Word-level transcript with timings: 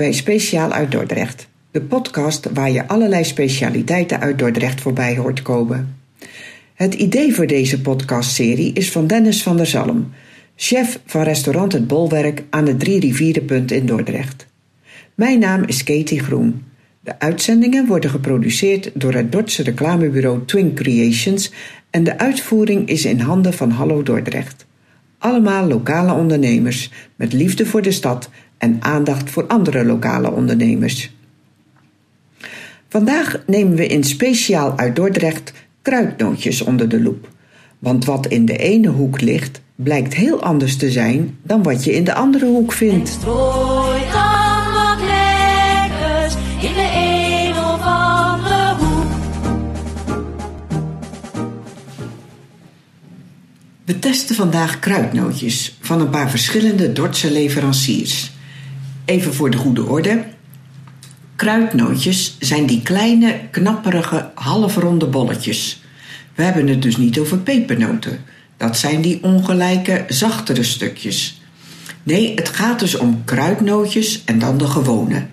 bij 0.00 0.12
Speciaal 0.12 0.72
uit 0.72 0.90
Dordrecht. 0.90 1.48
De 1.70 1.80
podcast 1.80 2.48
waar 2.52 2.70
je 2.70 2.88
allerlei 2.88 3.24
specialiteiten 3.24 4.20
uit 4.20 4.38
Dordrecht 4.38 4.80
voorbij 4.80 5.16
hoort 5.16 5.42
komen. 5.42 5.96
Het 6.74 6.94
idee 6.94 7.34
voor 7.34 7.46
deze 7.46 7.80
podcastserie 7.80 8.72
is 8.72 8.90
van 8.90 9.06
Dennis 9.06 9.42
van 9.42 9.56
der 9.56 9.66
Zalm, 9.66 10.12
chef 10.56 11.00
van 11.06 11.22
restaurant 11.22 11.72
Het 11.72 11.86
Bolwerk 11.86 12.42
aan 12.50 12.66
het 12.66 12.80
Drie 12.80 13.00
Rivierenpunt 13.00 13.70
in 13.70 13.86
Dordrecht. 13.86 14.46
Mijn 15.14 15.38
naam 15.38 15.64
is 15.64 15.84
Katie 15.84 16.20
Groen. 16.20 16.62
De 17.00 17.18
uitzendingen 17.18 17.86
worden 17.86 18.10
geproduceerd 18.10 18.90
door 18.94 19.14
het 19.14 19.32
Dordtse 19.32 19.62
reclamebureau 19.62 20.44
Twin 20.44 20.74
Creations 20.74 21.52
en 21.90 22.04
de 22.04 22.18
uitvoering 22.18 22.88
is 22.88 23.04
in 23.04 23.20
handen 23.20 23.52
van 23.52 23.70
Hallo 23.70 24.02
Dordrecht. 24.02 24.66
Allemaal 25.18 25.66
lokale 25.66 26.12
ondernemers 26.12 26.90
met 27.16 27.32
liefde 27.32 27.66
voor 27.66 27.82
de 27.82 27.92
stad 27.92 28.30
en 28.60 28.76
aandacht 28.80 29.30
voor 29.30 29.46
andere 29.46 29.84
lokale 29.84 30.30
ondernemers. 30.30 31.10
Vandaag 32.88 33.42
nemen 33.46 33.74
we 33.76 33.86
in 33.86 34.04
speciaal 34.04 34.78
uit 34.78 34.96
Dordrecht 34.96 35.52
kruidnootjes 35.82 36.62
onder 36.62 36.88
de 36.88 37.02
loep. 37.02 37.28
Want 37.78 38.04
wat 38.04 38.26
in 38.26 38.44
de 38.44 38.56
ene 38.56 38.88
hoek 38.88 39.20
ligt, 39.20 39.60
blijkt 39.74 40.14
heel 40.14 40.42
anders 40.42 40.76
te 40.76 40.90
zijn 40.90 41.38
dan 41.42 41.62
wat 41.62 41.84
je 41.84 41.94
in 41.94 42.04
de 42.04 42.14
andere 42.14 42.46
hoek 42.46 42.72
vindt. 42.72 43.08
Strooi 43.08 44.00
dan 44.00 44.72
wat 44.72 45.00
lekkers 45.00 46.34
in 46.60 46.72
de 46.74 46.90
een 46.94 47.64
of 47.64 47.80
andere 47.82 48.74
hoek. 48.78 49.12
We 53.84 53.98
testen 53.98 54.34
vandaag 54.34 54.78
kruidnootjes 54.78 55.78
van 55.80 56.00
een 56.00 56.10
paar 56.10 56.30
verschillende 56.30 56.92
Dordtse 56.92 57.32
leveranciers. 57.32 58.38
Even 59.10 59.34
voor 59.34 59.50
de 59.50 59.56
goede 59.56 59.84
orde. 59.84 60.24
Kruidnootjes 61.36 62.36
zijn 62.38 62.66
die 62.66 62.82
kleine, 62.82 63.40
knapperige, 63.50 64.30
halfronde 64.34 65.06
bolletjes. 65.06 65.82
We 66.34 66.42
hebben 66.42 66.68
het 66.68 66.82
dus 66.82 66.96
niet 66.96 67.18
over 67.18 67.38
pepernoten. 67.38 68.24
Dat 68.56 68.76
zijn 68.76 69.00
die 69.00 69.22
ongelijke, 69.22 70.04
zachtere 70.08 70.62
stukjes. 70.62 71.42
Nee, 72.02 72.34
het 72.34 72.48
gaat 72.48 72.78
dus 72.78 72.94
om 72.94 73.24
kruidnootjes 73.24 74.24
en 74.24 74.38
dan 74.38 74.58
de 74.58 74.66
gewone. 74.66 75.26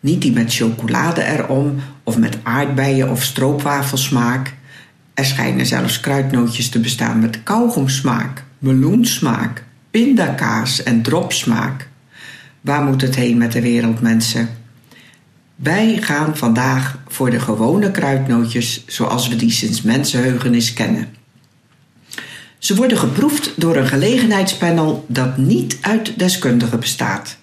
Niet 0.00 0.22
die 0.22 0.32
met 0.32 0.54
chocolade 0.54 1.22
erom 1.22 1.80
of 2.02 2.18
met 2.18 2.38
aardbeien 2.42 3.10
of 3.10 3.22
stroopwafelsmaak. 3.22 4.54
Er 5.14 5.24
schijnen 5.24 5.66
zelfs 5.66 6.00
kruidnootjes 6.00 6.68
te 6.68 6.80
bestaan 6.80 7.20
met 7.20 7.42
kauwgomsmaak, 7.42 8.44
meloensmaak, 8.58 9.64
pindakaas 9.90 10.82
en 10.82 11.02
dropsmaak. 11.02 11.90
Waar 12.62 12.82
moet 12.82 13.00
het 13.00 13.14
heen 13.14 13.38
met 13.38 13.52
de 13.52 13.60
wereld, 13.60 14.00
mensen? 14.00 14.48
Wij 15.56 15.98
gaan 16.00 16.36
vandaag 16.36 16.98
voor 17.08 17.30
de 17.30 17.40
gewone 17.40 17.90
kruidnootjes 17.90 18.84
zoals 18.86 19.28
we 19.28 19.36
die 19.36 19.50
sinds 19.50 19.82
mensenheugenis 19.82 20.72
kennen. 20.72 21.08
Ze 22.58 22.74
worden 22.74 22.98
geproefd 22.98 23.52
door 23.56 23.76
een 23.76 23.86
gelegenheidspanel 23.86 25.04
dat 25.08 25.36
niet 25.36 25.78
uit 25.80 26.18
deskundigen 26.18 26.80
bestaat. 26.80 27.36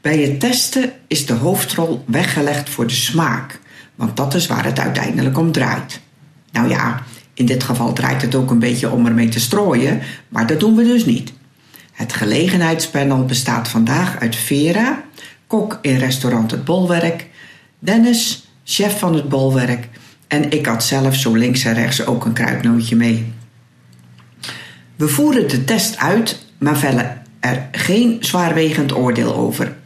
Bij 0.00 0.18
het 0.18 0.40
testen 0.40 0.92
is 1.06 1.26
de 1.26 1.32
hoofdrol 1.32 2.04
weggelegd 2.06 2.70
voor 2.70 2.86
de 2.86 2.94
smaak, 2.94 3.60
want 3.94 4.16
dat 4.16 4.34
is 4.34 4.46
waar 4.46 4.64
het 4.64 4.78
uiteindelijk 4.78 5.38
om 5.38 5.52
draait. 5.52 6.00
Nou 6.52 6.68
ja, 6.68 7.02
in 7.34 7.46
dit 7.46 7.62
geval 7.62 7.92
draait 7.92 8.22
het 8.22 8.34
ook 8.34 8.50
een 8.50 8.58
beetje 8.58 8.90
om 8.90 9.06
ermee 9.06 9.28
te 9.28 9.40
strooien, 9.40 10.00
maar 10.28 10.46
dat 10.46 10.60
doen 10.60 10.76
we 10.76 10.84
dus 10.84 11.04
niet. 11.04 11.32
Het 11.92 12.12
gelegenheidspanel 12.12 13.24
bestaat 13.24 13.68
vandaag 13.68 14.18
uit 14.18 14.36
Vera, 14.36 15.02
kok 15.46 15.78
in 15.82 15.96
restaurant 15.96 16.50
Het 16.50 16.64
Bolwerk, 16.64 17.26
Dennis, 17.78 18.46
chef 18.64 18.98
van 18.98 19.14
het 19.14 19.28
Bolwerk 19.28 19.88
en 20.28 20.50
ik 20.50 20.66
had 20.66 20.84
zelf 20.84 21.14
zo 21.14 21.34
links 21.34 21.64
en 21.64 21.74
rechts 21.74 22.06
ook 22.06 22.24
een 22.24 22.32
kruidnootje 22.32 22.96
mee. 22.96 23.32
We 24.96 25.08
voeren 25.08 25.48
de 25.48 25.64
test 25.64 25.98
uit, 25.98 26.46
maar 26.58 26.76
vellen 26.76 27.22
er 27.40 27.68
geen 27.72 28.16
zwaarwegend 28.20 28.94
oordeel 28.94 29.34
over. 29.34 29.76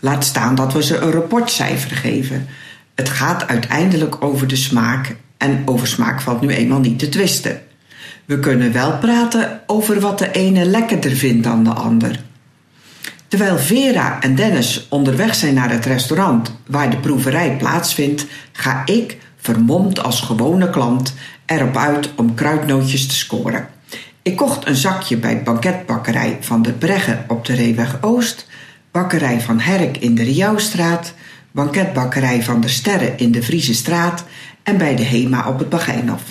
Laat 0.00 0.24
staan 0.24 0.54
dat 0.54 0.72
we 0.72 0.82
ze 0.82 0.96
een 0.96 1.10
rapportcijfer 1.10 1.96
geven. 1.96 2.46
Het 2.94 3.08
gaat 3.08 3.48
uiteindelijk 3.48 4.24
over 4.24 4.46
de 4.46 4.56
smaak 4.56 5.16
en 5.36 5.62
over 5.64 5.86
smaak 5.86 6.20
valt 6.20 6.40
nu 6.40 6.48
eenmaal 6.48 6.80
niet 6.80 6.98
te 6.98 7.08
twisten. 7.08 7.60
We 8.30 8.38
kunnen 8.38 8.72
wel 8.72 8.98
praten 8.98 9.60
over 9.66 10.00
wat 10.00 10.18
de 10.18 10.30
ene 10.30 10.64
lekkerder 10.64 11.10
vindt 11.10 11.44
dan 11.44 11.64
de 11.64 11.72
ander. 11.72 12.20
Terwijl 13.28 13.58
Vera 13.58 14.20
en 14.20 14.34
Dennis 14.34 14.86
onderweg 14.88 15.34
zijn 15.34 15.54
naar 15.54 15.70
het 15.70 15.86
restaurant 15.86 16.56
waar 16.66 16.90
de 16.90 16.96
proeverij 16.96 17.56
plaatsvindt, 17.56 18.26
ga 18.52 18.82
ik, 18.84 19.18
vermomd 19.36 20.02
als 20.02 20.20
gewone 20.20 20.70
klant, 20.70 21.14
erop 21.46 21.76
uit 21.76 22.10
om 22.16 22.34
kruidnootjes 22.34 23.06
te 23.06 23.14
scoren. 23.14 23.68
Ik 24.22 24.36
kocht 24.36 24.66
een 24.66 24.76
zakje 24.76 25.16
bij 25.16 25.42
banketbakkerij 25.42 26.38
van 26.40 26.62
de 26.62 26.72
Breggen 26.72 27.24
op 27.28 27.44
de 27.44 27.54
Reeweg 27.54 27.98
Oost, 28.00 28.46
bakkerij 28.90 29.40
van 29.40 29.60
Herk 29.60 29.96
in 29.96 30.14
de 30.14 30.22
Riauwstraat, 30.22 31.14
banketbakkerij 31.50 32.42
van 32.42 32.60
de 32.60 32.68
Sterren 32.68 33.18
in 33.18 33.32
de 33.32 33.42
Friese 33.42 33.74
Straat 33.74 34.24
en 34.62 34.78
bij 34.78 34.96
de 34.96 35.04
Hema 35.04 35.48
op 35.48 35.58
het 35.58 35.68
Bagijnhof. 35.68 36.22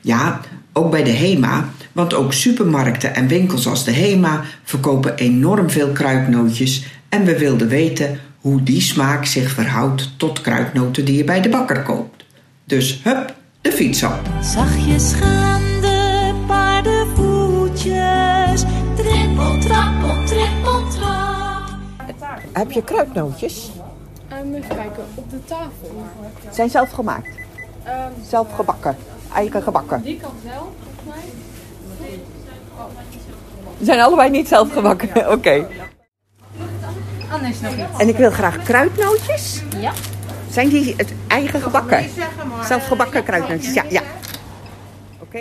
Ja, 0.00 0.40
ook 0.72 0.90
bij 0.90 1.02
de 1.04 1.10
Hema, 1.10 1.68
want 1.92 2.14
ook 2.14 2.32
supermarkten 2.32 3.14
en 3.14 3.26
winkels 3.26 3.66
als 3.66 3.84
de 3.84 3.90
Hema 3.90 4.42
verkopen 4.62 5.16
enorm 5.16 5.70
veel 5.70 5.88
kruidnootjes 5.88 6.84
en 7.08 7.24
we 7.24 7.38
wilden 7.38 7.68
weten 7.68 8.20
hoe 8.40 8.62
die 8.62 8.80
smaak 8.80 9.24
zich 9.24 9.50
verhoudt 9.50 10.10
tot 10.16 10.40
kruidnoten 10.40 11.04
die 11.04 11.16
je 11.16 11.24
bij 11.24 11.40
de 11.40 11.48
bakker 11.48 11.82
koopt. 11.82 12.24
Dus 12.64 13.00
hup, 13.04 13.34
de 13.60 13.72
fiets 13.72 14.02
op. 14.02 14.20
Zachtjes 14.40 15.12
gaan 15.12 15.62
de 15.80 16.32
paardenvoetjes. 16.46 18.62
Trippel, 18.96 19.58
trappel, 19.58 20.24
trippel, 20.24 20.88
trap. 20.88 21.62
Heb 22.52 22.70
je 22.70 22.84
kruidnootjes? 22.84 23.70
Um, 24.44 24.54
even 24.54 24.68
kijken, 24.68 25.04
op 25.14 25.30
de 25.30 25.44
tafel. 25.44 26.06
Zijn 26.50 26.70
zelf 26.70 26.90
gemaakt, 26.90 27.28
Ehm, 27.84 28.10
zelf 28.28 28.52
gebakken, 28.54 28.96
eigen 29.34 29.62
gebakken. 29.62 30.02
die 30.02 30.20
kan 30.20 30.30
zelf, 30.44 30.68
volgens 30.82 31.06
mij. 31.08 32.18
Ze 33.78 33.84
zijn 33.84 34.00
allebei 34.00 34.30
niet 34.30 34.48
zelf 34.48 34.72
gebakken, 34.72 35.08
oké. 35.34 35.66
Anders 37.30 37.60
nog 37.60 37.72
iets. 37.72 37.98
En 37.98 38.08
ik 38.08 38.16
wil 38.16 38.30
graag 38.30 38.62
kruidnootjes. 38.62 39.62
Ja. 39.80 39.92
Zijn 40.50 40.68
die 40.68 40.94
het 40.96 41.12
eigen 41.26 41.60
gebakken? 41.60 42.06
Zelfgebakken 42.64 43.24
kruidnootjes, 43.24 43.74
ja. 43.74 43.84
ja. 43.88 44.02
Oké. 45.20 45.40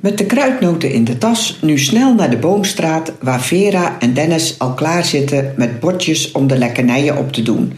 Met 0.00 0.18
de 0.18 0.26
kruidnoten 0.26 0.92
in 0.92 1.04
de 1.04 1.18
tas 1.18 1.58
nu 1.60 1.78
snel 1.78 2.14
naar 2.14 2.30
de 2.30 2.36
Boomstraat... 2.36 3.12
waar 3.20 3.40
Vera 3.40 3.96
en 3.98 4.14
Dennis 4.14 4.58
al 4.58 4.74
klaar 4.74 5.04
zitten 5.04 5.54
met 5.56 5.80
bordjes 5.80 6.32
om 6.32 6.46
de 6.46 6.58
lekkernijen 6.58 7.16
op 7.16 7.32
te 7.32 7.42
doen. 7.42 7.72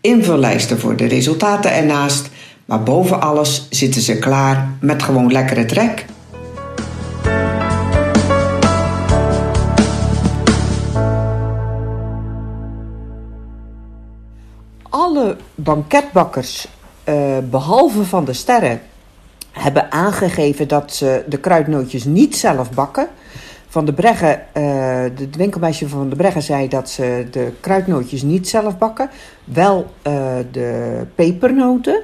Invullijsten 0.00 0.78
voor 0.78 0.96
de 0.96 1.06
resultaten 1.06 1.72
ernaast... 1.72 2.30
maar 2.64 2.82
boven 2.82 3.20
alles 3.20 3.66
zitten 3.70 4.00
ze 4.00 4.18
klaar 4.18 4.68
met 4.80 5.02
gewoon 5.02 5.32
lekkere 5.32 5.64
trek... 5.64 6.04
alle 15.14 15.36
banketbakkers, 15.54 16.68
eh, 17.04 17.38
behalve 17.50 18.04
van 18.04 18.24
de 18.24 18.32
sterren, 18.32 18.80
hebben 19.50 19.92
aangegeven 19.92 20.68
dat 20.68 20.94
ze 20.94 21.24
de 21.28 21.38
kruidnootjes 21.38 22.04
niet 22.04 22.36
zelf 22.36 22.70
bakken. 22.70 23.08
Van 23.74 23.84
de 23.84 23.92
Breggen, 23.92 24.40
eh, 24.52 24.62
de 25.16 25.24
het 25.24 25.36
winkelmeisje 25.36 25.88
van 25.88 26.08
de 26.08 26.16
Breggen 26.16 26.42
zei 26.42 26.68
dat 26.68 26.90
ze 26.90 27.26
de 27.30 27.52
kruidnootjes 27.60 28.22
niet 28.22 28.48
zelf 28.48 28.78
bakken. 28.78 29.10
Wel 29.44 29.90
eh, 30.02 30.14
de 30.50 31.00
pepernoten. 31.14 32.02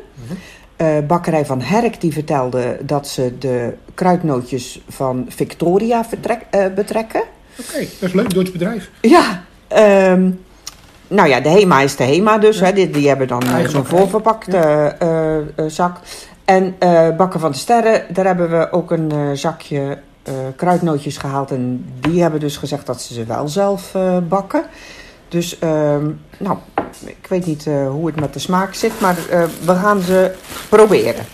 Eh, 0.77 0.99
bakkerij 1.07 1.47
van 1.47 1.61
Herk 1.61 2.01
die 2.01 2.13
vertelde 2.13 2.79
dat 2.83 3.09
ze 3.09 3.39
de 3.39 3.75
kruidnootjes 3.95 4.83
van 4.89 5.27
Victoria 5.29 6.05
vertrek, 6.05 6.47
betrekken. 6.75 7.23
Oké, 7.61 7.79
dat 7.79 8.09
is 8.09 8.13
leuk, 8.13 8.35
Duits 8.35 8.53
bedrijf. 8.53 8.91
Ja, 9.01 9.43
ehm, 9.69 10.31
nou 11.09 11.29
ja, 11.29 11.41
de 11.41 11.49
HEMA 11.49 11.81
is 11.81 11.97
de 11.97 12.05
HEMA 12.05 12.39
dus. 12.39 12.61
Hè, 12.61 12.73
die, 12.73 12.91
die 12.91 13.09
hebben 13.09 13.29
dan 13.29 13.43
zo'n 13.69 13.85
voorverpakte 13.85 14.97
zak. 15.67 15.99
En 16.45 16.75
Bakken 17.17 17.41
van 17.41 17.51
de 17.51 17.59
Sterren, 17.59 18.03
daar 18.09 18.27
hebben 18.27 18.51
we 18.51 18.73
ook 18.73 18.91
een 18.91 19.37
zakje 19.37 19.99
eh, 20.23 20.35
kruidnootjes 20.57 21.17
gehaald. 21.17 21.51
En 21.51 21.85
die 22.01 22.23
hebben 22.23 22.41
dus 22.41 22.57
gezegd 22.57 22.87
dat 22.87 23.03
ze 23.03 23.15
ze 23.15 23.25
wel 23.25 23.49
zelf 23.49 23.95
eh, 23.95 24.19
bakken. 24.29 24.65
Dus, 25.31 25.59
ehm, 25.59 26.11
nou, 26.39 26.59
ik 27.05 27.27
weet 27.29 27.47
niet 27.47 27.67
eh, 27.67 27.89
hoe 27.89 28.07
het 28.07 28.21
met 28.21 28.33
de 28.33 28.39
smaak 28.39 28.75
zit, 28.75 29.01
maar 29.01 29.17
eh, 29.31 29.45
we 29.65 29.75
gaan 29.75 30.01
ze 30.01 30.35
proberen. 30.69 31.25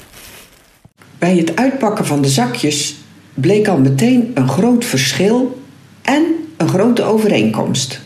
Bij 1.19 1.37
het 1.37 1.57
uitpakken 1.57 2.07
van 2.07 2.23
de 2.23 2.29
zakjes 2.29 2.97
bleek 3.35 3.69
al 3.69 3.79
meteen 3.79 4.31
een 4.35 4.49
groot 4.49 4.85
verschil 4.85 5.63
en 6.03 6.25
een 6.57 6.69
grote 6.69 7.03
overeenkomst. 7.03 8.01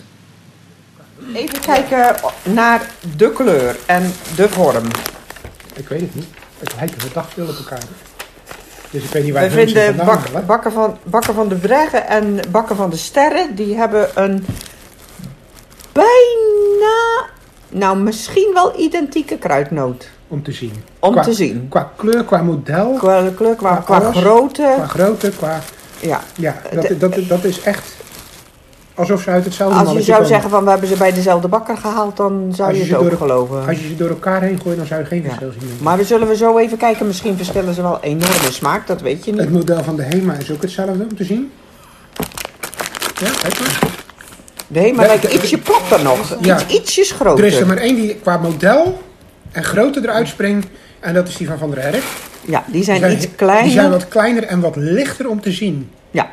Even 1.35 1.61
kijken 1.61 2.17
naar 2.43 2.91
de 3.17 3.33
kleur 3.33 3.77
en 3.87 4.13
de 4.37 4.49
vorm. 4.49 4.87
Ik 5.75 5.89
weet 5.89 6.01
het 6.01 6.15
niet. 6.15 6.29
Het 6.59 6.75
lijken 6.77 7.01
verdacht 7.01 7.33
veel 7.33 7.49
op 7.49 7.57
elkaar. 7.57 7.83
Dus 8.91 9.03
ik 9.03 9.11
weet 9.11 9.25
niet 9.25 9.33
waar 9.33 9.43
We 9.43 9.51
vinden 9.67 9.97
bak, 9.97 10.47
bakken, 10.47 10.73
van, 10.73 10.97
bakken 11.03 11.35
van 11.35 11.49
de 11.49 11.55
Breggen 11.55 12.07
en 12.09 12.41
Bakken 12.51 12.77
van 12.77 12.91
de 12.91 12.97
Sterren, 12.97 13.55
die 13.55 13.77
hebben 13.77 14.09
een 14.15 14.47
bijna, 15.93 17.27
nou 17.69 17.99
misschien 17.99 18.51
wel 18.55 18.81
identieke 18.81 19.37
kruidnoot. 19.39 20.09
Om 20.29 20.43
te 20.43 20.53
zien. 20.53 20.73
Om 20.99 21.13
Qua- 21.13 21.23
te 21.23 21.33
zien. 21.33 21.67
Qua 21.69 21.93
kleur, 21.97 22.25
qua 22.25 22.43
model, 22.43 22.93
Qua 22.99 23.31
kleur, 23.37 23.55
qua, 23.55 23.77
Qua 23.77 23.99
qua 23.99 24.13
grootte. 24.13 24.73
qua 24.77 24.87
grootte, 24.87 25.31
qua... 25.31 25.61
Ja. 26.01 26.21
Ja, 26.37 26.57
dat, 26.99 27.15
dat 27.29 27.45
is 27.45 27.61
echt 27.61 27.95
alsof 29.01 29.23
ze 29.23 29.31
uit 29.31 29.45
hetzelfde 29.45 29.79
Als 29.79 29.93
je 29.93 30.03
zou 30.03 30.13
komen. 30.13 30.29
zeggen 30.29 30.51
van 30.51 30.65
we 30.65 30.71
hebben 30.71 30.89
ze 30.89 30.97
bij 30.97 31.13
dezelfde 31.13 31.49
bakker 31.49 31.77
gehaald, 31.77 32.17
dan 32.17 32.53
zou 32.55 32.69
je 32.71 32.75
je 32.75 32.81
het 32.81 32.91
ze 32.91 32.97
ook 32.97 33.09
door- 33.09 33.19
geloven. 33.19 33.67
Als 33.67 33.81
je 33.81 33.87
ze 33.89 33.97
door 33.97 34.09
elkaar 34.09 34.43
heen 34.43 34.61
gooit, 34.63 34.77
dan 34.77 34.87
zou 34.87 35.01
je 35.01 35.07
geen 35.07 35.23
Ja. 35.23 35.27
verschil 35.29 35.53
zien. 35.61 35.71
Maar 35.83 35.97
we 35.97 36.05
zullen 36.05 36.29
we 36.29 36.37
zo 36.37 36.59
even 36.59 36.79
kijken, 36.79 37.07
misschien 37.07 37.37
verschillen 37.37 37.75
ze 37.75 37.83
wel 37.83 37.99
enorm 38.01 38.45
in 38.47 38.53
smaak, 38.53 38.87
dat 38.87 39.01
weet 39.01 39.25
je 39.25 39.31
niet. 39.31 39.41
Het 39.41 39.53
model 39.53 39.83
van 39.85 39.97
de 39.97 40.03
HEMA 40.03 40.35
is 40.35 40.51
ook 40.51 40.63
hetzelfde 40.63 41.03
om 41.11 41.17
te 41.17 41.25
zien. 41.25 41.53
Ja, 43.21 43.31
kijk 43.43 43.59
maar. 43.61 43.79
De 44.67 44.79
Hema 44.79 45.07
lijkt 45.07 45.25
ietsje 45.33 45.59
platter 45.59 46.03
nog, 46.03 46.37
Ja. 46.41 46.55
iets, 46.61 46.75
ietsjes 46.75 47.11
Er 47.11 47.17
groter. 47.17 47.45
is 47.45 47.57
er 47.57 47.67
maar 47.67 47.77
één 47.77 47.95
die 47.95 48.15
qua 48.15 48.37
model 48.37 49.03
en 49.53 49.65
grootte 49.65 50.01
eruit 50.03 50.29
springt. 50.29 50.67
En 51.01 51.15
dat 51.15 51.29
is 51.29 51.37
die 51.37 51.47
van 51.47 51.59
Van 51.59 51.71
der 51.71 51.83
Herk. 51.83 52.03
Ja, 52.41 52.65
die 52.67 52.85
zijn, 52.85 53.03
Die 53.03 53.11
iets 53.17 53.27
kleiner. 53.37 53.65
Die 53.65 53.73
zijn 53.73 53.91
wat 53.91 54.09
kleiner 54.09 54.45
en 54.45 54.61
wat 54.61 54.77
lichter 54.77 55.29
om 55.29 55.41
te 55.41 55.51
zien. 55.53 55.91
Ja, 56.11 56.31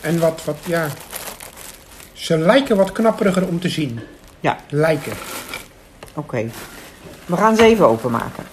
En 0.00 0.18
wat, 0.18 0.40
wat, 0.44 0.56
ja... 0.64 0.86
Ze 2.24 2.38
lijken 2.38 2.76
wat 2.76 2.92
knapperiger 2.92 3.48
om 3.48 3.60
te 3.60 3.68
zien. 3.68 4.00
ja, 4.40 4.58
Lijken. 4.68 5.12
oké. 6.14 6.50
We 7.26 7.36
gaan 7.36 7.56
ze 7.56 7.64
even 7.64 7.88
openmaken. 7.88 8.44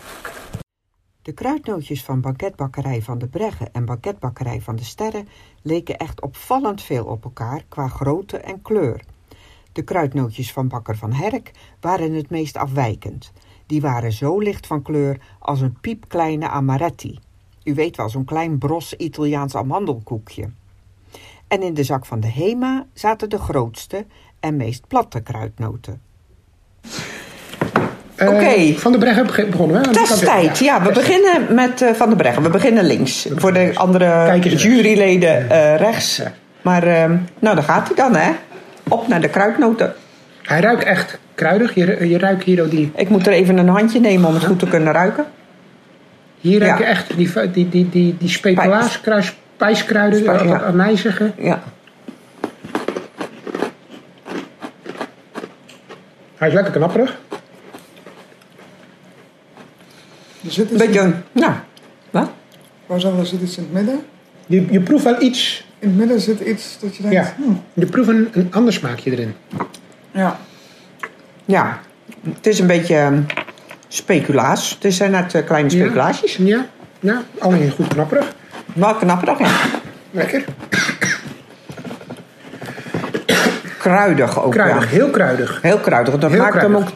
De 1.21 1.31
kruidnootjes 1.33 2.03
van 2.03 2.21
banketbakkerij 2.21 3.01
van 3.01 3.17
de 3.17 3.27
Breggen 3.27 3.73
en 3.73 3.85
banketbakkerij 3.85 4.61
van 4.61 4.75
de 4.75 4.83
Sterren 4.83 5.27
leken 5.61 5.97
echt 5.97 6.21
opvallend 6.21 6.81
veel 6.81 7.05
op 7.05 7.23
elkaar 7.23 7.63
qua 7.67 7.87
grootte 7.87 8.37
en 8.37 8.61
kleur. 8.61 9.01
De 9.71 9.83
kruidnootjes 9.83 10.51
van 10.51 10.67
bakker 10.67 10.97
van 10.97 11.13
Herk 11.13 11.51
waren 11.79 12.13
het 12.13 12.29
meest 12.29 12.57
afwijkend. 12.57 13.31
Die 13.65 13.81
waren 13.81 14.11
zo 14.11 14.39
licht 14.39 14.67
van 14.67 14.81
kleur 14.81 15.19
als 15.39 15.61
een 15.61 15.77
piepkleine 15.81 16.49
amaretti. 16.49 17.19
U 17.63 17.73
weet 17.73 17.97
wel, 17.97 18.09
zo'n 18.09 18.25
klein 18.25 18.57
bros 18.57 18.93
Italiaans 18.93 19.55
amandelkoekje. 19.55 20.49
En 21.51 21.61
in 21.63 21.73
de 21.73 21.83
zak 21.83 22.05
van 22.05 22.19
de 22.19 22.27
Hema 22.27 22.85
zaten 22.93 23.29
de 23.29 23.37
grootste 23.37 24.05
en 24.39 24.55
meest 24.55 24.87
platte 24.87 25.21
kruidnoten. 25.21 26.01
Eh, 28.15 28.29
Oké. 28.29 28.73
Van 28.79 28.91
der 28.91 28.99
Breggen 29.01 29.25
beg- 29.25 29.49
begonnen 29.49 29.81
we. 29.93 29.99
Is 30.01 30.19
tijd. 30.19 30.57
Ja, 30.59 30.81
we 30.81 30.91
beginnen 30.91 31.53
met 31.55 31.81
eh, 31.81 31.93
Van 31.93 32.07
der 32.07 32.17
Breggen. 32.17 32.43
We 32.43 32.49
beginnen 32.49 32.83
links. 32.85 33.27
Voor 33.35 33.53
de 33.53 33.71
andere 33.75 34.39
juryleden 34.39 35.49
eh, 35.49 35.75
rechts. 35.75 36.21
Maar 36.61 36.83
ehm, 36.83 37.17
nou, 37.39 37.55
daar 37.55 37.63
gaat 37.63 37.87
hij 37.87 37.95
dan, 37.95 38.15
hè. 38.15 38.31
Op 38.89 39.07
naar 39.07 39.21
de 39.21 39.29
kruidnoten. 39.29 39.93
Hij 40.41 40.59
ruikt 40.59 40.83
echt 40.83 41.19
kruidig. 41.35 41.75
Je, 41.75 42.07
je 42.09 42.17
ruikt 42.17 42.43
hier 42.43 42.63
ook 42.63 42.69
die... 42.71 42.91
Ik 42.95 43.09
moet 43.09 43.27
er 43.27 43.33
even 43.33 43.57
een 43.57 43.67
handje 43.67 43.99
nemen 43.99 44.27
om 44.27 44.33
het 44.33 44.45
goed 44.45 44.59
te 44.59 44.67
kunnen 44.67 44.93
ruiken. 44.93 45.25
Hier 46.39 46.59
ruik 46.59 46.77
je 46.77 46.83
Ja. 46.83 46.89
echt 46.89 47.15
die, 47.17 47.31
die, 47.51 47.69
die, 47.69 47.89
die, 47.89 48.15
die 48.17 48.29
speculaas, 48.29 49.01
spijskruiden, 49.61 50.19
Spij- 50.19 50.37
wat 50.37 50.47
ja. 50.47 50.59
anijzige. 50.61 51.31
Ja. 51.37 51.63
Hij 56.35 56.47
is 56.47 56.53
lekker 56.53 56.73
knapperig. 56.73 57.17
Er 60.45 60.51
zit 60.51 60.71
Een 60.71 60.77
beetje, 60.77 61.13
nou, 61.31 61.53
wat? 62.09 62.29
wou 62.85 62.99
zeggen, 62.99 63.19
er 63.19 63.25
zit 63.25 63.41
iets 63.41 63.57
in 63.57 63.63
het 63.63 63.73
midden. 63.73 64.05
Je, 64.45 64.65
je 64.71 64.81
proeft 64.81 65.03
wel 65.03 65.21
iets. 65.21 65.65
In 65.79 65.87
het 65.89 65.97
midden 65.97 66.19
zit 66.21 66.39
iets 66.39 66.77
dat 66.79 66.95
je 66.95 67.01
denkt, 67.01 67.15
Ja. 67.17 67.33
hm, 67.43 67.51
Je 67.73 67.85
proeft 67.85 68.09
een, 68.09 68.29
een 68.31 68.47
ander 68.51 68.73
smaakje 68.73 69.11
erin. 69.11 69.35
ja. 70.11 70.37
Ja, 71.45 71.79
het 72.33 72.47
is 72.47 72.59
een 72.59 72.67
beetje 72.67 72.95
ehm, 72.95 73.21
speculaas. 73.87 74.77
Het 74.81 74.93
zijn 74.93 75.11
net 75.11 75.33
eh, 75.35 75.45
kleine 75.45 75.69
Ja. 75.69 75.75
speculaasjes. 75.83 76.35
Ja, 76.35 76.65
ja. 76.99 77.21
alleen 77.39 77.71
goed 77.71 77.87
knapperig. 77.87 78.33
Wel 78.73 78.95
knapperig, 78.95 79.39
ja. 79.39 79.47
Lekker. 80.11 80.43
Kruidig 83.79 84.43
ook, 84.43 84.51
Kruidig, 84.51 84.83
ja. 84.83 84.89
heel 84.89 85.09
kruidig. 85.09 85.59
Heel 85.61 85.77
kruidig. 85.77 86.17
Dat 86.17 86.31
Heel 86.31 86.41
maakt 86.41 86.61
hem 86.61 86.75
ook 86.75 86.87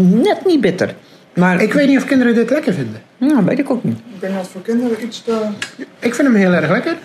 net 0.00 0.44
niet 0.46 0.60
bitter. 0.60 0.94
Maar, 1.34 1.60
Ik 1.62 1.72
weet 1.72 1.88
niet 1.88 1.98
of 1.98 2.04
kinderen 2.04 2.34
dit 2.34 2.50
lekker 2.50 2.72
vinden. 2.74 3.02
nou, 3.16 3.44
weet 3.44 3.58
ik 3.58 3.70
ook 3.70 3.84
niet. 3.84 3.98
Ik 4.14 4.20
denk 4.20 4.34
dat 4.34 4.48
voor 4.52 4.62
kinderen 4.62 5.04
iets 5.04 5.22
te... 5.22 5.40
Ik 5.98 6.14
vind 6.14 6.28
hem 6.28 6.36
heel 6.36 6.52
erg 6.52 6.70
lekker. 6.70 6.96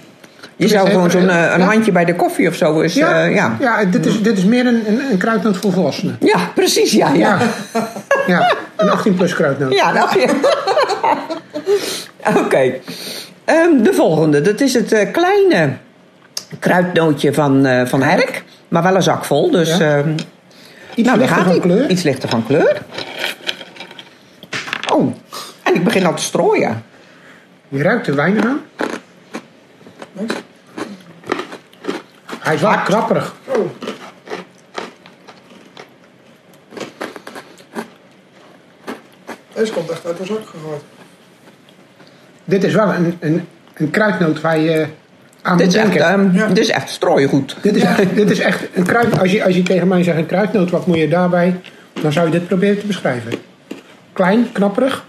Je 0.55 0.67
zou 0.67 0.89
gewoon 0.89 1.11
zo'n 1.11 1.29
eh, 1.29 1.51
een 1.53 1.59
ja. 1.59 1.65
handje 1.65 1.91
bij 1.91 2.05
de 2.05 2.15
koffie 2.15 2.47
of 2.47 2.55
zo 2.55 2.79
is. 2.79 2.93
Ja, 2.93 3.23
ja. 3.23 3.57
ja 3.59 3.85
dit, 3.85 4.05
is, 4.05 4.21
dit 4.21 4.37
is 4.37 4.43
meer 4.45 4.65
een, 4.67 4.83
een, 4.87 4.99
een 5.11 5.17
kruidnoot 5.17 5.57
voor 5.57 5.71
volwassenen. 5.71 6.17
ja 6.19 6.37
precies, 6.55 6.91
ja. 6.91 7.13
Ja, 7.13 7.37
Ja. 7.73 7.89
ja, 8.27 8.53
een 8.75 8.89
18 8.89 9.13
plus 9.13 9.33
kruidnoot. 9.33 9.73
ja 9.73 9.91
dat 9.91 10.13
je. 10.13 10.39
Oké. 12.43 12.73
Ehm, 13.45 13.81
de 13.83 13.93
volgende. 13.93 14.41
Dat 14.41 14.61
is 14.61 14.73
het 14.73 14.91
eh, 14.91 15.11
kleine 15.11 15.77
kruidnootje 16.59 17.33
van, 17.33 17.65
eh, 17.65 17.85
van 17.85 18.01
Herk. 18.03 18.43
Maar 18.67 18.83
wel 18.83 18.95
een 18.95 19.03
zak 19.03 19.25
vol. 19.25 19.51
Dus 19.51 19.77
Ja. 19.77 19.97
ehm, 19.97 20.09
Iets 20.95 21.07
nou, 21.07 21.17
lichter 21.19 21.35
gaat 21.37 21.45
van 21.45 21.51
hij. 21.51 21.59
kleur. 21.61 21.89
Iets 21.89 22.03
lichter 22.03 22.29
van 22.29 22.45
kleur. 22.45 22.81
Oh, 24.93 25.13
en 25.63 25.75
ik 25.75 25.83
begin 25.83 26.05
al 26.05 26.13
te 26.13 26.23
strooien. 26.23 26.83
Je 27.69 27.81
ruikt 27.83 28.07
er 28.07 28.15
weinig 28.15 28.45
aan. 28.45 28.61
Niks? 30.13 30.33
Hij 32.39 32.55
is 32.55 32.61
wel 32.61 32.77
knapperig. 32.85 33.35
Oh. 33.47 33.69
Deze 39.53 39.73
komt 39.73 39.89
echt 39.89 40.05
uit 40.05 40.17
de 40.17 40.25
zak 40.25 40.45
gegooid. 40.45 40.81
Dit 42.45 42.63
is 42.63 42.73
wel 42.73 42.93
een, 42.93 43.13
een, 43.19 43.41
een 43.73 43.89
kruidnoot 43.89 44.41
waar 44.41 44.59
je 44.59 44.85
aan 45.41 45.57
Dit 45.57 45.65
moet 45.65 45.75
is, 45.75 45.81
echt, 45.81 45.93
denken. 45.93 46.09
ehm, 46.11 46.35
Ja. 46.35 46.47
dit 46.47 46.57
is 46.57 46.69
echt 46.69 46.89
strooien 46.89 47.29
goed. 47.29 47.55
Dit, 47.61 47.75
is 47.75 47.81
echt, 47.83 48.15
dit 48.15 48.29
is 48.31 48.39
echt 48.39 48.67
een 48.73 48.85
kruid. 48.85 49.19
Als 49.19 49.31
je, 49.31 49.43
als 49.43 49.55
je 49.55 49.63
tegen 49.63 49.87
mij 49.87 50.03
zegt 50.03 50.17
een 50.17 50.25
kruidnoot, 50.25 50.69
wat 50.69 50.87
moet 50.87 50.97
je 50.97 51.07
daarbij? 51.07 51.55
Dan 52.01 52.11
zou 52.11 52.25
je 52.25 52.31
dit 52.31 52.47
proberen 52.47 52.79
te 52.79 52.85
beschrijven. 52.85 53.31
Klein, 54.13 54.47
knapperig. 54.51 55.05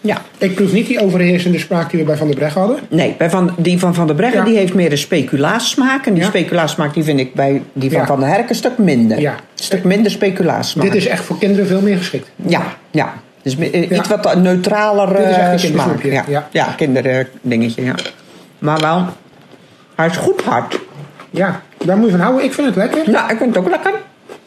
Ja. 0.00 0.22
Ik 0.38 0.54
proef 0.54 0.72
niet 0.72 0.86
die 0.86 1.00
overheersende 1.00 1.58
smaak 1.58 1.90
die 1.90 2.00
we 2.00 2.06
bij 2.06 2.16
Van 2.16 2.26
der 2.26 2.36
Breggen 2.36 2.60
hadden. 2.60 2.78
Nee, 2.88 3.14
bij 3.18 3.30
van, 3.30 3.54
die 3.58 3.78
van 3.78 3.94
Van 3.94 4.06
der 4.06 4.16
Breggen 4.16 4.38
Ja. 4.38 4.44
die 4.44 4.56
heeft 4.56 4.74
meer 4.74 4.90
een 4.90 4.98
speculaassmaak. 4.98 6.06
En 6.06 6.14
die 6.14 6.22
Ja. 6.22 6.28
speculaassmaak 6.28 6.94
die 6.94 7.02
vind 7.04 7.20
ik 7.20 7.34
bij 7.34 7.62
die 7.72 7.90
van 7.90 8.00
Ja. 8.00 8.06
Van 8.06 8.20
der 8.20 8.28
Herk 8.28 8.48
een 8.48 8.54
stuk 8.54 8.78
minder. 8.78 9.20
Ja. 9.20 9.30
Een 9.32 9.38
stuk 9.64 9.84
minder 9.84 10.10
speculaassmaak. 10.10 10.84
Dit 10.86 10.94
is 10.94 11.06
echt 11.06 11.24
voor 11.24 11.38
kinderen 11.38 11.66
veel 11.66 11.80
meer 11.80 11.96
geschikt. 11.96 12.28
Ja, 12.46 12.62
ja. 12.90 13.14
Dus 13.42 13.56
me- 13.56 13.70
eh, 13.70 13.90
Ja. 13.90 13.96
iets 13.96 14.08
wat 14.08 14.34
neutraler 14.36 15.08
Dit 15.08 15.18
is 15.18 15.36
echt 15.36 15.62
een 15.62 15.78
eh, 15.78 15.84
smaak. 15.84 16.02
Ja, 16.02 16.24
ja. 16.28 16.48
ja. 16.50 16.64
kinderdingetje, 16.76 17.84
ja. 17.84 17.94
Maar 18.58 18.80
wel, 18.80 19.06
hij 19.94 20.06
is 20.06 20.16
goed 20.16 20.42
hard. 20.42 20.78
Ja, 21.30 21.60
daar 21.84 21.96
moet 21.96 22.04
je 22.06 22.10
van 22.12 22.20
houden. 22.20 22.44
Ik 22.44 22.52
vind 22.52 22.66
het 22.66 22.76
lekker. 22.76 23.10
Nou, 23.10 23.30
ik 23.32 23.38
vind 23.38 23.54
het 23.54 23.64
ook 23.64 23.70
lekker. 23.70 23.92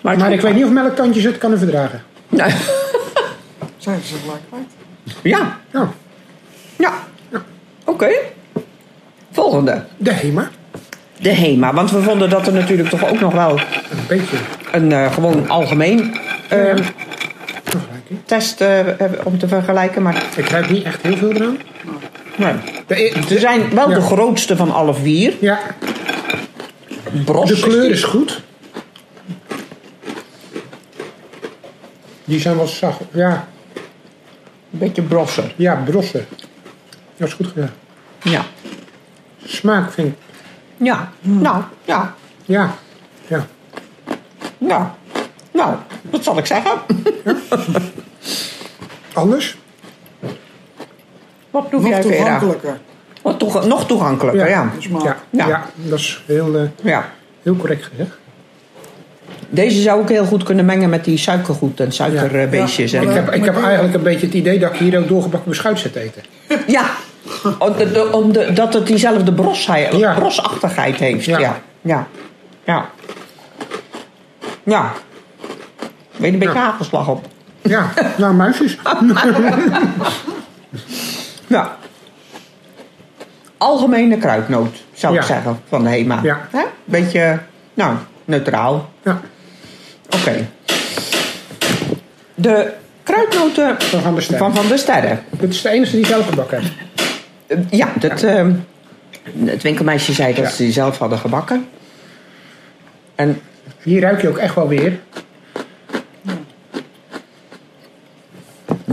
Maar, 0.01 0.17
is 0.17 0.33
ik 0.33 0.41
weet 0.41 0.53
niet 0.55 0.63
of 0.63 0.71
melktandjes 0.71 1.23
het 1.23 1.37
kunnen 1.37 1.59
verdragen. 1.59 2.03
Nee. 2.29 2.49
Zijn 3.77 3.99
ze 4.03 4.15
gelijk 4.15 4.41
kwijt? 4.49 4.65
Ja, 5.23 5.57
Nou, 5.71 5.87
ja. 6.75 6.91
Oké. 7.85 8.07
Volgende. 9.31 9.83
de 9.97 10.11
HEMA. 10.13 10.49
De 11.19 11.29
HEMA. 11.33 11.73
Want 11.73 11.91
we 11.91 12.01
vonden 12.01 12.29
dat 12.29 12.47
er 12.47 12.53
natuurlijk 12.53 12.89
toch 12.89 13.09
ook 13.09 13.19
nog 13.19 13.33
wel 13.33 13.49
Een 13.59 13.97
beetje 14.07 14.37
een 14.71 14.91
eh, 14.91 15.13
gewoon 15.13 15.49
algemeen 15.49 16.15
eh, 16.49 16.59
vergelijking. 16.59 16.95
Test 18.25 18.61
eh, 18.61 18.67
hebben 18.67 19.25
om 19.25 19.37
te 19.37 19.47
vergelijken. 19.47 20.01
Maar 20.01 20.23
Ik 20.35 20.49
ruik 20.49 20.69
niet 20.69 20.83
echt 20.83 21.01
heel 21.01 21.17
veel 21.17 21.31
eraan. 21.31 21.57
nee. 22.37 22.53
E- 22.87 23.21
ze 23.27 23.39
zijn 23.39 23.69
wel 23.75 23.89
Ja. 23.89 23.95
de 23.95 24.01
grootste 24.01 24.55
van 24.55 24.71
alle 24.71 24.93
vier. 24.93 25.33
ja, 25.39 25.59
Bros. 27.25 27.49
de 27.49 27.59
kleur 27.59 27.89
is 27.89 28.03
goed. 28.03 28.41
Die 32.25 32.39
zijn 32.39 32.55
wel 32.57 32.67
zacht. 32.67 32.99
Ja, 33.11 33.47
Een 34.71 34.79
beetje 34.79 35.01
brosser. 35.01 35.53
ja, 35.55 35.81
brossen. 35.85 36.25
Dat 37.17 37.27
is 37.27 37.33
goed 37.33 37.47
gedaan. 37.47 37.71
Ja. 38.23 38.45
Smaak 39.45 39.91
vind 39.91 40.07
ik. 40.07 40.13
Ja. 40.77 41.11
Nou, 41.21 41.63
ja. 41.85 42.15
Ja, 42.45 42.75
ja. 43.27 43.45
Nou. 44.57 44.83
Nou, 45.51 45.75
wat 46.09 46.23
zal 46.23 46.37
ik 46.37 46.45
zeggen? 46.45 46.71
Anders? 49.15 49.57
Wat 51.51 51.71
doe 51.71 51.79
Nog 51.81 51.89
jij, 51.89 52.01
Vera? 52.01 52.15
toegankelijker. 52.17 52.77
Wat 53.21 53.39
toega- 53.39 53.65
nog 53.65 53.85
toegankelijker, 53.87 54.49
ja. 54.49 54.71
Ja, 54.79 55.15
Ja. 55.31 55.47
ja. 55.47 55.65
dat 55.75 55.99
is 55.99 56.23
heel, 56.25 56.55
eh, 56.55 56.61
Ja. 56.81 57.09
heel 57.43 57.55
correct 57.55 57.85
gezegd. 57.85 58.09
Deze 59.49 59.81
zou 59.81 60.01
ik 60.01 60.07
heel 60.09 60.25
goed 60.25 60.43
kunnen 60.43 60.65
mengen 60.65 60.89
met 60.89 61.05
die 61.05 61.17
suikergoed 61.17 61.79
en 61.79 61.91
suikerbeestjes. 61.91 62.91
Ja, 62.91 63.01
Ik 63.01 63.09
heb, 63.09 63.31
ik 63.33 63.45
heb 63.45 63.63
eigenlijk 63.63 63.93
een 63.95 64.03
beetje 64.03 64.25
het 64.25 64.35
idee 64.35 64.59
dat 64.59 64.73
ik 64.73 64.77
hier 64.79 64.99
ook 64.99 65.07
doorgebakken 65.07 65.49
beschuit 65.49 65.79
zit 65.79 65.95
eten. 65.95 66.21
Ja, 66.67 66.85
om 67.59 67.73
de, 67.77 67.91
de- 67.91 68.11
om 68.11 68.31
de, 68.33 68.53
dat 68.53 68.73
het 68.73 68.87
diezelfde 68.87 69.33
brosheid, 69.33 69.93
Ja. 69.95 70.13
brosachtigheid 70.13 70.95
heeft. 70.95 71.25
Ja. 71.25 71.39
Ja. 71.39 71.59
Ja. 71.81 72.07
Ja. 72.63 72.89
Ja. 74.63 74.91
Weet 76.15 76.33
een 76.33 76.39
beetje 76.39 76.53
Ja. 76.55 76.59
hagelslag 76.63 77.07
op. 77.09 77.25
Ja, 77.67 77.89
nou 78.17 78.33
muisjes. 78.33 78.77
Ja. 81.47 81.77
Algemene 83.57 84.17
kruidnoot, 84.17 84.75
zou 84.93 85.15
ik 85.15 85.21
zeggen, 85.21 85.59
van 85.67 85.83
de 85.83 85.89
HEMA. 85.89 86.19
Ja. 86.23 86.47
Hè? 86.51 86.63
Beetje, 86.85 87.39
nou, 87.73 87.95
neutraal. 88.25 88.89
Ja, 89.03 89.19
Oké. 90.09 90.47
De 92.35 92.71
kruidnoten 93.03 93.75
van 93.79 94.01
Van 94.01 94.13
der 94.13 94.23
Sterren. 94.23 94.45
van 94.45 94.55
Van 94.55 94.67
der 94.67 94.77
Sterren. 94.77 95.23
Dit 95.29 95.49
is 95.53 95.61
de 95.61 95.69
enige 95.69 95.95
die 95.95 96.05
zelf 96.05 96.27
gebakken. 96.27 96.63
Eh, 97.47 97.57
Ja, 97.69 97.87
dat, 97.99 98.23
eh, 98.23 98.47
het 99.45 99.61
winkelmeisje 99.63 100.13
zei 100.13 100.33
dat 100.33 100.51
ze 100.51 100.63
die 100.63 100.71
zelf 100.71 100.97
hadden 100.97 101.17
gebakken. 101.19 101.67
En 103.15 103.41
Hier 103.83 104.01
ruik 104.01 104.21
je 104.21 104.29
ook 104.29 104.37
echt 104.37 104.55
wel 104.55 104.67
weer. 104.67 104.99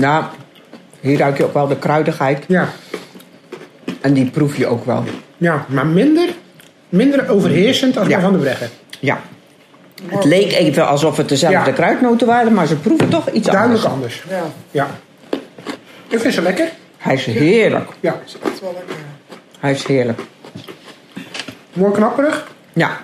Nou, 0.03 0.25
hier 1.01 1.19
ruik 1.19 1.37
je 1.37 1.45
ook 1.45 1.55
wel 1.55 1.67
de 1.69 1.77
kruidigheid. 1.79 2.45
Ja, 2.49 2.69
En 4.01 4.13
die 4.13 4.31
proef 4.31 4.57
je 4.57 4.67
ook 4.67 4.85
wel. 4.85 5.05
ja 5.37 5.65
maar 5.69 5.87
minder, 5.87 6.29
minder 6.89 7.29
overheersend 7.29 7.97
als 7.97 8.07
Ja. 8.09 8.13
bij 8.15 8.23
Van 8.23 8.33
der 8.33 8.41
Breggen. 8.41 8.69
Ja. 9.01 9.21
Het 10.07 10.25
leek 10.25 10.53
even 10.53 10.87
alsof 10.89 11.17
het 11.17 11.29
dezelfde 11.29 11.71
Ja. 11.71 11.77
kruidnoten 11.77 12.27
waren, 12.27 12.53
maar 12.55 12.67
ze 12.67 12.77
proeven 12.77 13.09
toch 13.09 13.31
iets 13.31 13.47
Duidelijk 13.49 13.85
anders. 13.85 14.23
anders. 14.25 14.43
Ja, 14.45 14.51
Ja. 14.71 14.89
Ik 16.09 16.19
vind 16.19 16.35
ze 16.35 16.43
lekker. 16.43 16.69
Hij 16.97 17.15
is 17.15 17.25
heerlijk. 17.25 17.91
Ja, 18.01 18.21
is 18.27 18.37
echt 18.45 18.61
wel 18.61 18.73
lekker. 18.75 18.97
Hij 19.59 19.71
is 19.73 19.87
heerlijk. 19.87 20.21
mooi 21.73 21.93
knapperig. 21.93 22.47
Ja. 22.73 23.01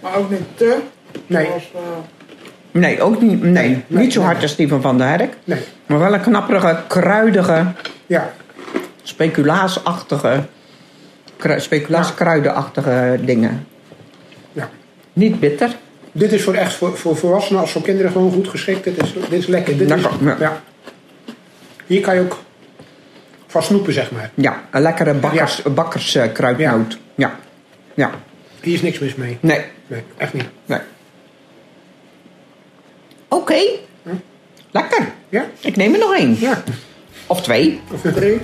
Maar 0.00 0.16
ook 0.16 0.30
niet 0.30 0.40
te. 0.54 0.76
Nee. 1.26 1.46
Zoals, 1.46 1.70
eh, 1.74 1.80
Nee, 2.80 3.02
ook 3.02 3.20
niet, 3.22 3.42
nee, 3.42 3.52
nee, 3.52 3.84
niet 3.86 4.12
zo 4.12 4.20
hard 4.22 4.42
als 4.42 4.56
die 4.56 4.68
van 4.68 4.82
Van 4.82 4.98
der 4.98 5.08
Herk. 5.08 5.34
Nee. 5.44 5.58
Maar 5.86 5.98
wel 5.98 6.14
een 6.14 6.20
knapperige, 6.20 6.78
kruidige, 6.88 7.66
Ja, 8.06 8.30
speculaasachtige, 9.02 10.42
kru- 11.36 11.60
speculaaskruidenachtige 11.60 13.18
dingen. 13.24 13.66
ja. 14.52 14.68
Niet 15.12 15.40
bitter. 15.40 15.70
Dit 16.12 16.32
is 16.32 16.42
voor 16.44 16.54
echt 16.54 16.72
voor, 16.74 16.96
voor 16.96 17.16
volwassenen 17.16 17.60
als 17.60 17.72
voor 17.72 17.82
kinderen 17.82 18.10
gewoon 18.12 18.32
goed 18.32 18.48
geschikt. 18.48 18.84
Dit 18.84 19.02
is, 19.02 19.12
dit 19.12 19.32
is 19.32 19.46
lekker. 19.46 19.78
Dit 19.78 19.88
Lekker, 19.88 20.10
is, 20.10 20.16
ja. 20.26 20.36
ja. 20.38 20.60
Hier 21.86 22.00
kan 22.00 22.14
je 22.14 22.20
ook 22.20 22.38
van 23.46 23.62
snoepen, 23.62 23.92
zeg 23.92 24.10
maar. 24.10 24.30
Ja, 24.34 24.60
een 24.70 24.82
lekkere 24.82 25.14
bakkers, 25.14 25.62
bakkerskruidnoot. 25.62 26.98
Ja. 27.14 27.34
ja. 27.94 28.10
Hier 28.60 28.74
is 28.74 28.82
niks 28.82 28.98
mis 28.98 29.14
mee. 29.14 29.38
Nee, 29.40 29.60
Nee, 29.86 30.02
echt 30.16 30.32
niet. 30.32 30.44
nee. 30.66 30.78
Oké. 33.34 33.62
Lekker. 34.70 35.12
Ja? 35.28 35.46
Ik 35.60 35.76
neem 35.76 35.92
er 35.92 35.98
nog 35.98 36.14
één. 36.14 36.36
Ja. 36.40 36.62
Of 37.26 37.42
twee. 37.42 37.80
Of 37.92 38.00
drie. 38.00 38.38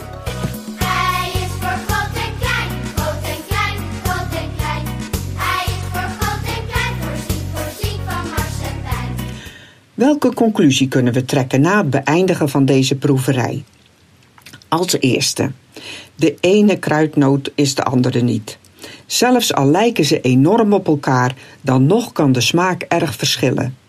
Hij 0.76 1.30
is 1.32 1.50
voor 1.60 1.78
groot 1.86 2.14
en 2.14 2.32
klein, 2.38 2.70
groot 2.94 3.22
en 3.22 3.42
klein, 3.48 3.76
groot 4.02 4.32
en 4.42 4.50
klein. 4.56 4.84
Hij 5.34 5.64
is 5.66 5.82
voor 5.92 6.10
groot 6.18 6.56
en 6.56 6.66
klein, 6.70 6.94
voorzien, 7.00 7.46
voorzien 7.54 8.00
van 8.06 8.28
marsepein. 8.28 9.14
Welke 9.94 10.34
conclusie 10.34 10.88
kunnen 10.88 11.12
we 11.12 11.24
trekken 11.24 11.60
na 11.60 11.76
het 11.76 11.90
beëindigen 11.90 12.48
van 12.48 12.64
deze 12.64 12.96
proeverij? 12.96 13.64
Als 14.68 14.96
eerste, 15.00 15.50
de 16.14 16.34
ene 16.40 16.78
kruidnoot 16.78 17.52
is 17.54 17.74
de 17.74 17.82
andere 17.82 18.20
niet. 18.20 18.58
Zelfs 19.06 19.54
al 19.54 19.66
lijken 19.66 20.04
ze 20.04 20.20
enorm 20.20 20.72
op 20.72 20.86
elkaar, 20.86 21.34
dan 21.60 21.86
nog 21.86 22.12
kan 22.12 22.32
de 22.32 22.40
smaak 22.40 22.82
erg 22.82 23.14
verschillen. 23.14 23.79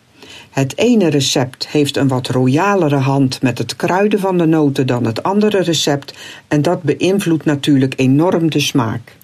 Het 0.51 0.77
ene 0.77 1.09
recept 1.09 1.67
heeft 1.67 1.97
een 1.97 2.07
wat 2.07 2.27
royalere 2.27 2.95
hand 2.95 3.41
met 3.41 3.57
het 3.57 3.75
kruiden 3.75 4.19
van 4.19 4.37
de 4.37 4.45
noten 4.45 4.87
dan 4.87 5.05
het 5.05 5.23
andere 5.23 5.61
recept 5.61 6.13
en 6.47 6.61
dat 6.61 6.83
beïnvloedt 6.83 7.45
natuurlijk 7.45 7.93
enorm 7.95 8.49
de 8.49 8.59
smaak. 8.59 9.15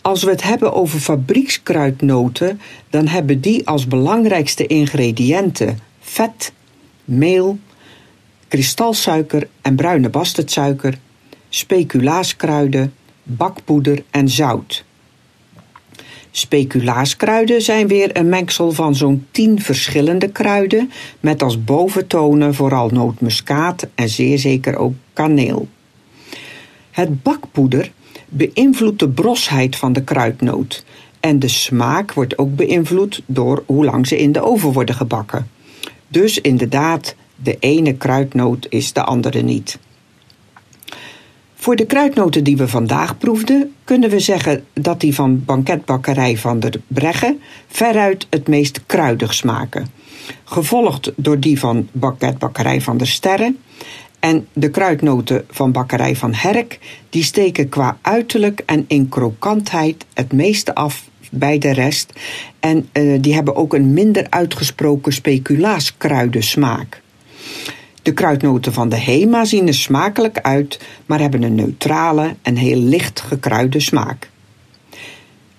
Als 0.00 0.22
we 0.22 0.30
het 0.30 0.42
hebben 0.42 0.72
over 0.72 1.00
fabriekskruidnoten, 1.00 2.60
dan 2.90 3.06
hebben 3.06 3.40
die 3.40 3.66
als 3.66 3.86
belangrijkste 3.86 4.66
ingrediënten 4.66 5.78
vet, 6.00 6.52
meel, 7.04 7.58
kristalsuiker 8.48 9.48
en 9.62 9.76
bruine 9.76 10.08
bastardsuiker, 10.08 10.98
speculaaskruiden, 11.48 12.94
bakpoeder 13.22 14.02
en 14.10 14.28
zout. 14.28 14.84
Speculaaskruiden 16.30 17.62
zijn 17.62 17.88
weer 17.88 18.16
een 18.16 18.28
mengsel 18.28 18.72
van 18.72 18.94
zo'n 18.94 19.26
10 19.30 19.62
verschillende 19.62 20.28
kruiden, 20.28 20.90
met 21.20 21.42
als 21.42 21.64
boventonen 21.64 22.54
vooral 22.54 22.88
nootmuskaat 22.88 23.86
en 23.94 24.08
zeer 24.08 24.38
zeker 24.38 24.76
ook 24.76 24.94
kaneel. 25.12 25.68
Het 26.90 27.22
bakpoeder 27.22 27.90
beïnvloedt 28.28 28.98
de 28.98 29.08
brosheid 29.08 29.76
van 29.76 29.92
de 29.92 30.02
kruidnoot 30.02 30.84
en 31.20 31.38
de 31.38 31.48
smaak 31.48 32.12
wordt 32.12 32.38
ook 32.38 32.56
beïnvloed 32.56 33.22
door 33.26 33.62
hoe 33.66 33.84
lang 33.84 34.06
ze 34.06 34.18
in 34.18 34.32
de 34.32 34.40
oven 34.40 34.72
worden 34.72 34.94
gebakken. 34.94 35.50
Dus 36.08 36.40
inderdaad, 36.40 37.14
de 37.36 37.56
ene 37.58 37.94
kruidnoot 37.94 38.66
is 38.70 38.92
de 38.92 39.02
andere 39.02 39.42
niet. 39.42 39.78
Voor 41.60 41.76
de 41.76 41.86
kruidnoten 41.86 42.44
die 42.44 42.56
we 42.56 42.68
vandaag 42.68 43.18
proefden, 43.18 43.74
kunnen 43.84 44.10
we 44.10 44.20
zeggen 44.20 44.64
dat 44.72 45.00
die 45.00 45.14
van 45.14 45.44
banketbakkerij 45.44 46.36
van 46.36 46.60
der 46.60 46.80
Breggen 46.86 47.40
veruit 47.68 48.26
het 48.30 48.48
meest 48.48 48.80
kruidig 48.86 49.34
smaken. 49.34 49.86
Gevolgd 50.44 51.12
door 51.16 51.40
die 51.40 51.58
van 51.58 51.88
banketbakkerij 51.92 52.80
van 52.80 52.96
der 52.96 53.06
Sterren. 53.06 53.58
En 54.20 54.46
de 54.52 54.70
kruidnoten 54.70 55.44
van 55.50 55.72
bakkerij 55.72 56.16
van 56.16 56.34
Herk, 56.34 56.78
die 57.10 57.22
steken 57.22 57.68
qua 57.68 57.98
uiterlijk 58.02 58.62
en 58.66 58.84
in 58.88 59.08
krokantheid 59.08 60.06
het 60.14 60.32
meeste 60.32 60.74
af 60.74 61.08
bij 61.30 61.58
de 61.58 61.72
rest. 61.72 62.12
En 62.60 62.88
eh, 62.92 63.18
die 63.20 63.34
hebben 63.34 63.56
ook 63.56 63.74
een 63.74 63.92
minder 63.92 64.26
uitgesproken 64.30 65.12
speculaaskruidensmaak. 65.12 67.02
De 68.08 68.14
kruidnoten 68.14 68.72
van 68.72 68.88
de 68.88 68.96
Hema 68.96 69.44
zien 69.44 69.66
er 69.66 69.74
smakelijk 69.74 70.38
uit, 70.38 70.80
maar 71.06 71.20
hebben 71.20 71.42
een 71.42 71.54
neutrale 71.54 72.34
en 72.42 72.56
heel 72.56 72.80
licht 72.80 73.20
gekruide 73.20 73.80
smaak. 73.80 74.30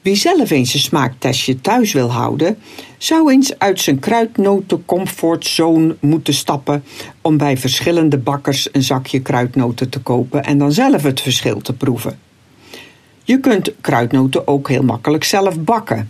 Wie 0.02 0.16
zelf 0.16 0.50
eens 0.50 0.74
een 0.74 0.80
smaaktestje 0.80 1.62
thuis 1.62 1.94
wil 1.94 2.12
houden, 2.12 2.58
zou 2.98 3.32
eens 3.32 3.60
uit 3.60 3.80
zijn 3.82 4.00
kruidnotencomfortzone 4.00 5.96
moeten 6.00 6.34
stappen 6.34 6.84
om 7.22 7.38
bij 7.38 7.58
verschillende 7.58 8.18
bakkers 8.18 8.70
een 8.72 8.84
zakje 8.84 9.22
kruidnoten 9.22 9.90
te 9.90 10.00
kopen 10.00 10.44
en 10.44 10.58
dan 10.58 10.72
zelf 10.72 11.04
het 11.04 11.22
verschil 11.22 11.62
te 11.62 11.74
proeven. 11.74 12.20
Je 13.24 13.40
kunt 13.40 13.72
kruidnoten 13.82 14.48
ook 14.48 14.70
heel 14.70 14.84
makkelijk 14.84 15.24
zelf 15.24 15.60
bakken. 15.60 16.10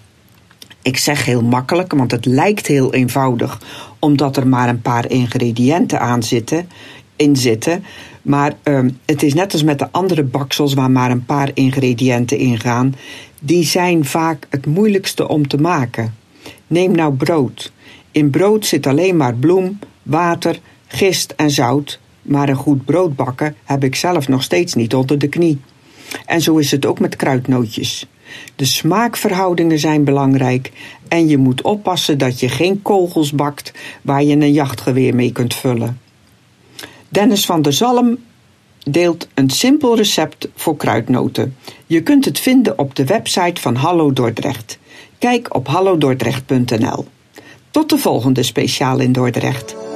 Ik 0.82 0.98
zeg 0.98 1.26
heel 1.26 1.44
makkelijk, 1.44 1.94
want 1.94 2.12
het 2.12 2.26
lijkt 2.26 2.68
heel 2.68 2.94
eenvoudig, 2.94 3.62
omdat 4.00 4.38
er 4.38 4.48
maar 4.48 4.70
een 4.70 4.82
paar 4.82 5.10
ingrediënten 5.10 6.00
aan 6.00 6.24
zitten, 6.24 6.70
in 7.16 7.36
zitten. 7.36 7.84
Maar 8.22 8.54
ehm, 8.64 8.90
het 9.06 9.24
is 9.24 9.34
net 9.34 9.54
als 9.54 9.64
met 9.64 9.80
de 9.80 9.92
andere 9.92 10.24
baksels 10.24 10.74
waar 10.74 10.92
maar 10.92 11.12
een 11.12 11.26
paar 11.26 11.52
ingrediënten 11.54 12.38
in 12.38 12.60
gaan. 12.60 12.96
Die 13.40 13.64
zijn 13.64 14.06
vaak 14.06 14.48
het 14.50 14.66
moeilijkste 14.66 15.28
om 15.28 15.48
te 15.48 15.58
maken. 15.58 16.16
Neem 16.68 16.92
nou 16.92 17.14
brood. 17.14 17.72
In 18.12 18.30
brood 18.30 18.66
zit 18.66 18.88
alleen 18.88 19.18
maar 19.18 19.36
bloem, 19.36 19.80
water, 20.04 20.60
gist 20.88 21.34
en 21.36 21.52
zout. 21.52 22.00
Maar 22.22 22.50
een 22.50 22.56
goed 22.56 22.86
brood 22.86 23.16
bakken 23.16 23.56
heb 23.64 23.84
ik 23.84 23.96
zelf 23.96 24.28
nog 24.28 24.44
steeds 24.44 24.74
niet 24.74 24.94
onder 24.94 25.20
de 25.20 25.28
knie. 25.28 25.60
En 26.26 26.42
zo 26.42 26.58
is 26.58 26.72
het 26.72 26.86
ook 26.86 27.00
met 27.00 27.16
kruidnootjes. 27.16 28.08
De 28.56 28.66
smaakverhoudingen 28.66 29.80
zijn 29.80 30.04
belangrijk 30.04 30.72
en 31.10 31.28
je 31.28 31.38
moet 31.38 31.62
oppassen 31.62 32.18
dat 32.18 32.40
je 32.40 32.50
geen 32.50 32.82
kogels 32.82 33.32
bakt 33.32 33.72
waar 34.02 34.24
je 34.24 34.36
een 34.36 34.54
jachtgeweer 34.54 35.16
mee 35.16 35.32
kunt 35.32 35.54
vullen. 35.54 36.00
Dennis 37.10 37.46
van 37.46 37.62
der 37.62 37.74
Zalm 37.74 38.18
deelt 38.84 39.28
een 39.34 39.50
simpel 39.50 39.96
recept 39.96 40.48
voor 40.56 40.76
kruidnoten. 40.76 41.56
Je 41.86 42.04
kunt 42.04 42.26
het 42.26 42.40
vinden 42.40 42.80
op 42.80 42.96
de 42.96 43.06
website 43.06 43.62
van 43.62 43.76
Hallo 43.76 44.14
Dordrecht. 44.14 44.80
Kijk 45.18 45.56
op 45.56 45.68
hallodordrecht.nl. 45.68 47.06
Tot 47.72 47.90
de 47.90 47.98
volgende 47.98 48.44
speciaal 48.44 49.00
in 49.00 49.12
Dordrecht. 49.12 49.89